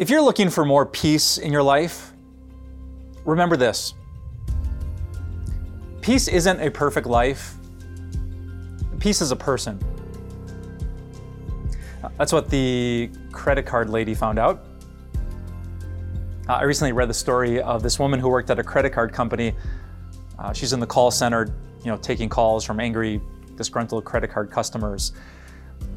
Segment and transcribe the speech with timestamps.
[0.00, 2.14] If you're looking for more peace in your life,
[3.26, 3.92] remember this
[6.00, 7.56] peace isn't a perfect life,
[8.98, 9.78] peace is a person.
[12.16, 14.64] That's what the credit card lady found out.
[16.48, 19.12] Uh, I recently read the story of this woman who worked at a credit card
[19.12, 19.54] company.
[20.38, 21.54] Uh, she's in the call center,
[21.84, 23.20] you know, taking calls from angry,
[23.54, 25.12] disgruntled credit card customers.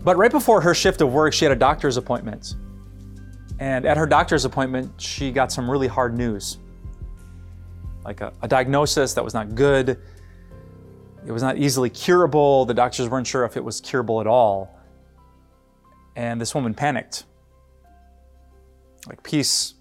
[0.03, 2.55] But right before her shift of work, she had a doctor's appointment.
[3.59, 6.57] And at her doctor's appointment, she got some really hard news
[8.05, 9.99] like a, a, diagnosis that was not good.
[11.25, 12.65] It was not easily curable.
[12.65, 14.77] The doctors weren't sure if it was curable at all.
[16.15, 17.23] And this woman panicked.
[19.07, 19.75] Like, peace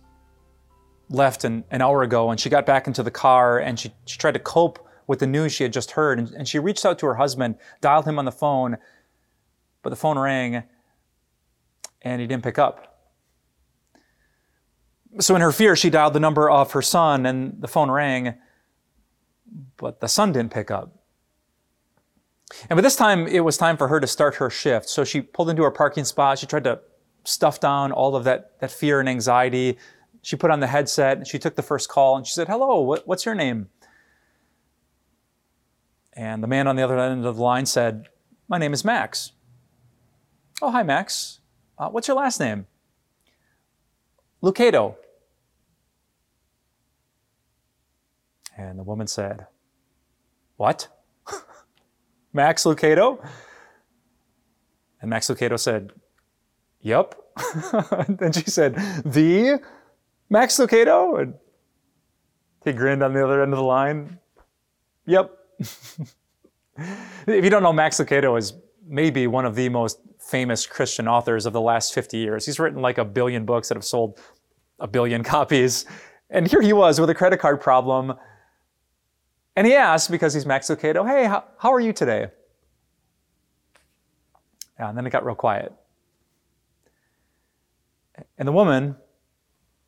[1.10, 4.18] left an, an hour ago, and she got back into the car and she, she
[4.18, 6.18] tried to cope with the news she had just heard.
[6.18, 8.78] And, and she reached out to her husband, dialed him on the phone,
[9.82, 10.62] but the phone rang
[12.02, 12.91] and he didn't pick up.
[15.20, 18.34] So, in her fear, she dialed the number of her son, and the phone rang,
[19.77, 21.02] but the son didn't pick up.
[22.69, 24.88] And by this time, it was time for her to start her shift.
[24.88, 26.38] So she pulled into her parking spot.
[26.38, 26.80] She tried to
[27.24, 29.78] stuff down all of that, that fear and anxiety.
[30.22, 32.80] She put on the headset and she took the first call and she said, Hello,
[32.80, 33.69] what, what's your name?
[36.14, 38.08] And the man on the other end of the line said,
[38.48, 39.32] My name is Max.
[40.60, 41.41] Oh, hi, Max.
[41.78, 42.66] Uh, what's your last name?
[44.42, 44.97] Lucado.
[48.56, 49.47] And the woman said,
[50.56, 50.89] What?
[52.33, 53.27] Max Lucado?
[55.00, 55.92] And Max Lucado said,
[56.81, 57.14] Yup.
[58.09, 59.61] then she said, The
[60.28, 61.20] Max Lucado?
[61.20, 61.34] And
[62.64, 64.19] he grinned on the other end of the line.
[65.06, 65.37] Yep.
[65.59, 68.55] if you don't know, Max Lucado is
[68.87, 72.47] maybe one of the most famous Christian authors of the last 50 years.
[72.47, 74.20] He's written like a billion books that have sold
[74.78, 75.87] a billion copies.
[76.31, 78.14] And here he was with a credit card problem
[79.56, 82.28] and he asked, because he's Max Lucado, hey, how, how are you today?
[84.78, 85.72] And then it got real quiet.
[88.38, 88.97] And the woman,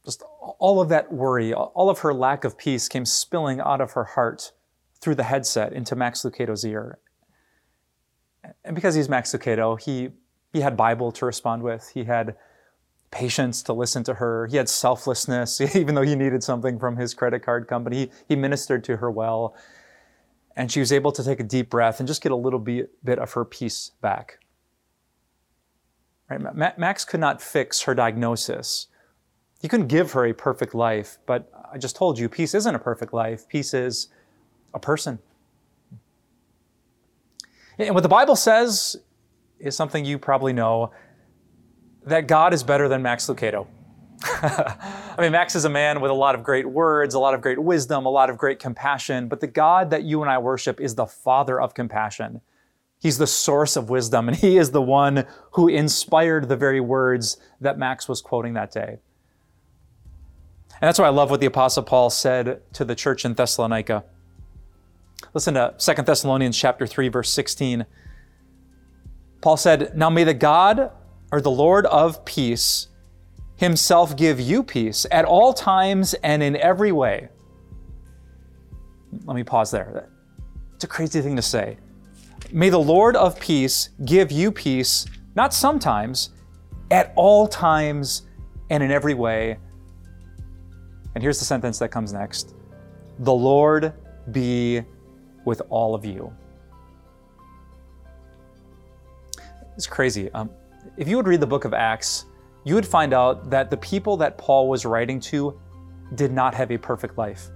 [0.04, 0.22] just
[0.58, 4.04] all of that worry, all of her lack of peace came spilling out of her
[4.04, 4.52] heart
[5.00, 6.98] through the headset into Max Lucado's ear.
[8.64, 10.10] And because he's Max Lucado, he,
[10.52, 11.90] he had Bible to respond with.
[11.92, 12.36] He had
[13.14, 14.48] patience to listen to her.
[14.48, 17.96] He had selflessness, even though he needed something from his credit card company.
[17.96, 19.56] He, he ministered to her well.
[20.56, 22.90] And she was able to take a deep breath and just get a little bit,
[23.04, 24.38] bit of her peace back.
[26.28, 26.76] Right?
[26.78, 28.88] Max could not fix her diagnosis.
[29.60, 32.78] He couldn't give her a perfect life, but I just told you, peace isn't a
[32.78, 33.48] perfect life.
[33.48, 34.08] Peace is
[34.74, 35.18] a person.
[37.78, 38.96] And what the Bible says
[39.58, 40.92] is something you probably know
[42.06, 43.66] that God is better than Max Lucado.
[44.24, 47.40] I mean, Max is a man with a lot of great words, a lot of
[47.40, 50.80] great wisdom, a lot of great compassion, but the God that you and I worship
[50.80, 52.40] is the Father of compassion.
[53.00, 57.36] He's the source of wisdom, and He is the one who inspired the very words
[57.60, 58.98] that Max was quoting that day.
[60.80, 64.04] And that's why I love what the Apostle Paul said to the church in Thessalonica.
[65.32, 67.86] Listen to 2 Thessalonians chapter 3, verse 16.
[69.40, 70.90] Paul said, Now may the God
[71.34, 72.86] or the Lord of peace
[73.56, 77.28] himself give you peace at all times and in every way.
[79.24, 80.08] Let me pause there.
[80.76, 81.78] It's a crazy thing to say.
[82.52, 86.30] May the Lord of peace give you peace, not sometimes,
[86.92, 88.28] at all times
[88.70, 89.58] and in every way.
[91.16, 92.54] And here's the sentence that comes next
[93.18, 93.92] The Lord
[94.30, 94.82] be
[95.44, 96.32] with all of you.
[99.76, 100.30] It's crazy.
[100.30, 100.48] Um,
[100.96, 102.26] if you would read the book of Acts,
[102.64, 105.58] you would find out that the people that Paul was writing to
[106.14, 107.48] did not have a perfect life.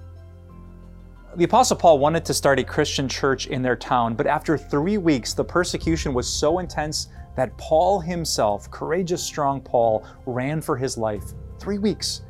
[1.36, 4.98] The Apostle Paul wanted to start a Christian church in their town, but after three
[4.98, 10.98] weeks, the persecution was so intense that Paul himself, courageous, strong Paul, ran for his
[10.98, 11.24] life.
[11.60, 12.22] Three weeks.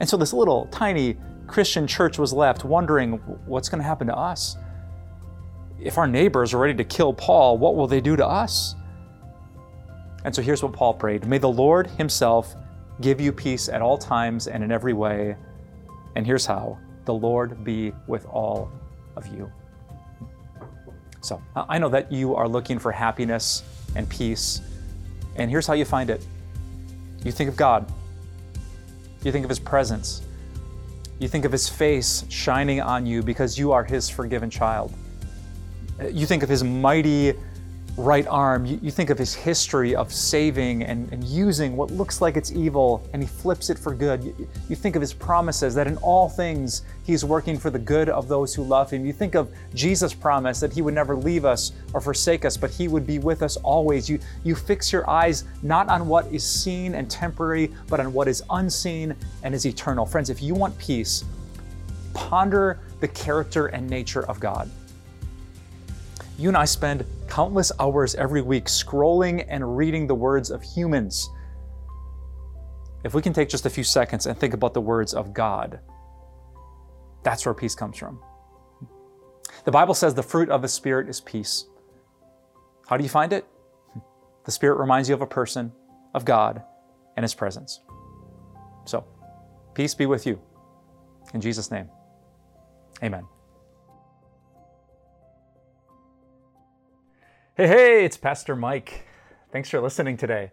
[0.00, 1.16] And so this little tiny
[1.46, 3.12] Christian church was left wondering
[3.46, 4.56] what's going to happen to us?
[5.80, 8.74] If our neighbors are ready to kill Paul, what will they do to us?
[10.24, 12.54] And so here's what Paul prayed May the Lord Himself
[13.00, 15.36] give you peace at all times and in every way.
[16.16, 18.70] And here's how the Lord be with all
[19.16, 19.50] of you.
[21.20, 23.62] So I know that you are looking for happiness
[23.96, 24.60] and peace.
[25.36, 26.24] And here's how you find it
[27.24, 27.90] you think of God,
[29.22, 30.22] you think of His presence,
[31.18, 34.92] you think of His face shining on you because you are His forgiven child.
[36.10, 37.34] You think of His mighty
[37.96, 42.20] right arm, you, you, think of his history of saving and, and, using what looks
[42.20, 44.24] like it's evil and he flips it for good.
[44.24, 48.08] You, you, think of his promises that in all things he's working for the good
[48.08, 49.06] of those who love him.
[49.06, 52.70] You think of Jesus' promise that he would never leave us or forsake us, but
[52.70, 54.10] he would be with us always.
[54.10, 58.26] You, you fix your eyes not on what is seen and temporary, but on what
[58.26, 59.14] is unseen
[59.44, 60.04] and is eternal.
[60.04, 61.24] Friends, if you want peace,
[62.12, 64.68] ponder the character and nature of God.
[66.38, 71.28] You and I spend countless hours every week scrolling and reading the words of humans.
[73.04, 75.80] If we can take just a few seconds and think about the words of God,
[77.22, 78.20] that's where peace comes from.
[79.64, 81.66] The Bible says the fruit of the Spirit is peace.
[82.86, 83.46] How do you find it?
[84.44, 85.72] The Spirit reminds you of a person,
[86.14, 86.62] of God,
[87.16, 87.80] and His presence.
[88.84, 89.04] So,
[89.74, 90.40] peace be with you.
[91.32, 91.88] In Jesus' name,
[93.02, 93.24] amen.
[97.56, 99.06] Hey, hey, it's Pastor Mike.
[99.52, 100.50] Thanks for listening today.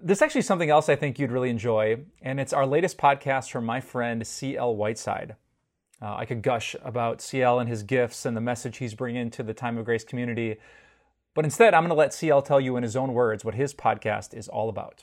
[0.00, 3.66] There's actually something else I think you'd really enjoy, and it's our latest podcast from
[3.66, 4.76] my friend C.L.
[4.76, 5.34] Whiteside.
[6.00, 9.42] Uh, I could gush about CL and his gifts and the message he's bringing to
[9.42, 10.58] the Time of Grace community,
[11.34, 13.74] but instead, I'm going to let CL tell you in his own words what his
[13.74, 15.02] podcast is all about.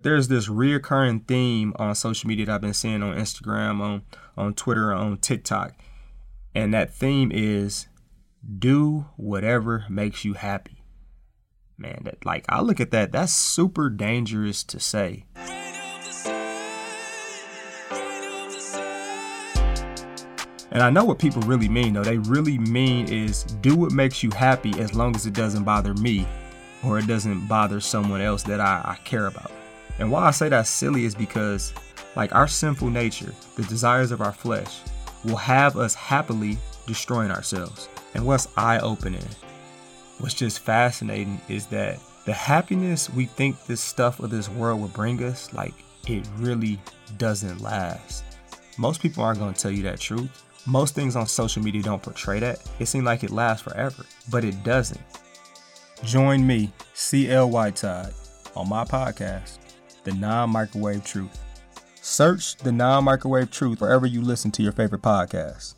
[0.00, 4.02] There's this reoccurring theme on social media that I've been seeing on Instagram, on,
[4.36, 5.74] on Twitter, on TikTok,
[6.54, 7.88] and that theme is
[8.58, 10.82] do whatever makes you happy.
[11.76, 15.26] Man, that like I look at that, that's super dangerous to say.
[20.70, 22.04] And I know what people really mean though.
[22.04, 25.94] They really mean is do what makes you happy as long as it doesn't bother
[25.94, 26.26] me
[26.84, 29.50] or it doesn't bother someone else that I, I care about.
[29.98, 31.72] And why I say that's silly is because
[32.16, 34.80] like our sinful nature, the desires of our flesh,
[35.24, 37.88] will have us happily destroying ourselves.
[38.14, 39.26] And what's eye opening,
[40.18, 44.88] what's just fascinating is that the happiness we think this stuff of this world will
[44.88, 45.74] bring us, like
[46.06, 46.78] it really
[47.16, 48.24] doesn't last.
[48.76, 50.44] Most people aren't going to tell you that truth.
[50.66, 52.60] Most things on social media don't portray that.
[52.78, 55.00] It seems like it lasts forever, but it doesn't.
[56.04, 58.12] Join me, CL Whiteside,
[58.54, 59.58] on my podcast,
[60.04, 61.40] The Non Microwave Truth.
[62.00, 65.74] Search The Non Microwave Truth wherever you listen to your favorite podcasts.